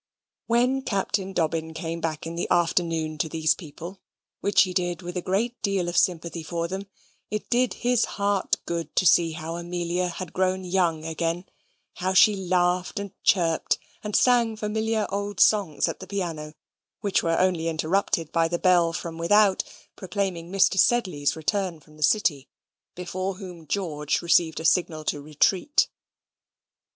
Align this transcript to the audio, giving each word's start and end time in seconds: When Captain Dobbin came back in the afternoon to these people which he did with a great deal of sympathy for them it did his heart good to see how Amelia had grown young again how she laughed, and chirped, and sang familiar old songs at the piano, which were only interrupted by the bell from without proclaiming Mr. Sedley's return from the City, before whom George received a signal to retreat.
When 0.47 0.81
Captain 0.81 1.31
Dobbin 1.31 1.75
came 1.75 2.01
back 2.01 2.25
in 2.25 2.33
the 2.33 2.47
afternoon 2.49 3.19
to 3.19 3.29
these 3.29 3.53
people 3.53 4.01
which 4.39 4.63
he 4.63 4.73
did 4.73 5.03
with 5.03 5.15
a 5.15 5.21
great 5.21 5.61
deal 5.61 5.87
of 5.87 5.95
sympathy 5.95 6.41
for 6.41 6.67
them 6.67 6.87
it 7.29 7.51
did 7.51 7.75
his 7.85 8.05
heart 8.17 8.55
good 8.65 8.95
to 8.95 9.05
see 9.05 9.33
how 9.33 9.57
Amelia 9.57 10.07
had 10.07 10.33
grown 10.33 10.63
young 10.63 11.05
again 11.05 11.45
how 11.97 12.15
she 12.15 12.35
laughed, 12.35 12.99
and 12.99 13.11
chirped, 13.23 13.77
and 14.03 14.15
sang 14.15 14.55
familiar 14.55 15.05
old 15.11 15.39
songs 15.39 15.87
at 15.87 15.99
the 15.99 16.07
piano, 16.07 16.55
which 17.01 17.21
were 17.21 17.37
only 17.39 17.67
interrupted 17.67 18.31
by 18.31 18.47
the 18.47 18.57
bell 18.57 18.93
from 18.93 19.19
without 19.19 19.63
proclaiming 19.95 20.51
Mr. 20.51 20.79
Sedley's 20.79 21.35
return 21.35 21.79
from 21.79 21.97
the 21.97 22.01
City, 22.01 22.49
before 22.95 23.35
whom 23.35 23.67
George 23.67 24.23
received 24.23 24.59
a 24.59 24.65
signal 24.65 25.03
to 25.03 25.21
retreat. 25.21 25.89